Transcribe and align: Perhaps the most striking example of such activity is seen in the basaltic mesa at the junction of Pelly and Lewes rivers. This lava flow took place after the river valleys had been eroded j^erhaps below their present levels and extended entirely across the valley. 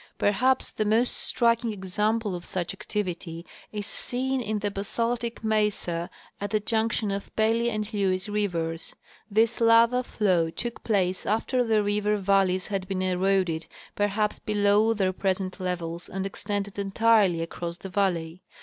Perhaps 0.17 0.71
the 0.71 0.83
most 0.83 1.11
striking 1.15 1.71
example 1.71 2.33
of 2.33 2.43
such 2.45 2.73
activity 2.73 3.45
is 3.71 3.85
seen 3.85 4.41
in 4.41 4.57
the 4.57 4.71
basaltic 4.71 5.43
mesa 5.43 6.09
at 6.39 6.49
the 6.49 6.59
junction 6.59 7.11
of 7.11 7.29
Pelly 7.35 7.69
and 7.69 7.93
Lewes 7.93 8.27
rivers. 8.27 8.95
This 9.29 9.61
lava 9.61 10.01
flow 10.01 10.49
took 10.49 10.83
place 10.83 11.27
after 11.27 11.63
the 11.63 11.83
river 11.83 12.17
valleys 12.17 12.65
had 12.65 12.87
been 12.87 13.03
eroded 13.03 13.67
j^erhaps 13.95 14.43
below 14.43 14.95
their 14.95 15.13
present 15.13 15.59
levels 15.59 16.09
and 16.09 16.25
extended 16.25 16.79
entirely 16.79 17.43
across 17.43 17.77
the 17.77 17.89
valley. 17.89 18.41